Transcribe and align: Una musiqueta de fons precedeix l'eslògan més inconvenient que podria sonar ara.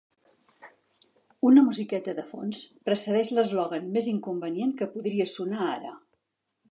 Una 1.49 1.63
musiqueta 1.67 2.15
de 2.19 2.25
fons 2.29 2.63
precedeix 2.89 3.31
l'eslògan 3.39 3.93
més 3.99 4.07
inconvenient 4.15 4.73
que 4.81 4.89
podria 4.97 5.29
sonar 5.35 5.71
ara. 5.77 5.97